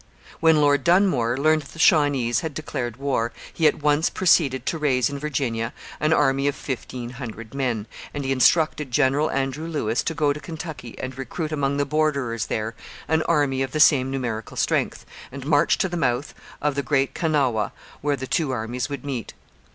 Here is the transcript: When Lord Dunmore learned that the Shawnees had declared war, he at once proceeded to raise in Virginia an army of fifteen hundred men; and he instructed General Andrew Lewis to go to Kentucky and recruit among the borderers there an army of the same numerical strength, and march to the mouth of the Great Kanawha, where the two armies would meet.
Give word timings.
When 0.39 0.59
Lord 0.61 0.83
Dunmore 0.83 1.37
learned 1.37 1.61
that 1.61 1.73
the 1.73 1.77
Shawnees 1.77 2.39
had 2.39 2.55
declared 2.55 2.97
war, 2.97 3.31
he 3.53 3.67
at 3.67 3.83
once 3.83 4.09
proceeded 4.09 4.65
to 4.65 4.79
raise 4.79 5.11
in 5.11 5.19
Virginia 5.19 5.73
an 5.99 6.11
army 6.11 6.47
of 6.47 6.55
fifteen 6.55 7.11
hundred 7.11 7.53
men; 7.53 7.85
and 8.11 8.25
he 8.25 8.31
instructed 8.31 8.89
General 8.89 9.29
Andrew 9.29 9.67
Lewis 9.67 10.01
to 10.01 10.15
go 10.15 10.33
to 10.33 10.39
Kentucky 10.39 10.97
and 10.97 11.19
recruit 11.19 11.51
among 11.51 11.77
the 11.77 11.85
borderers 11.85 12.47
there 12.47 12.73
an 13.07 13.21
army 13.29 13.61
of 13.61 13.73
the 13.73 13.79
same 13.79 14.09
numerical 14.09 14.57
strength, 14.57 15.05
and 15.31 15.45
march 15.45 15.77
to 15.77 15.87
the 15.87 15.95
mouth 15.97 16.33
of 16.63 16.73
the 16.73 16.81
Great 16.81 17.13
Kanawha, 17.13 17.71
where 18.01 18.15
the 18.15 18.25
two 18.25 18.49
armies 18.49 18.89
would 18.89 19.05
meet. 19.05 19.35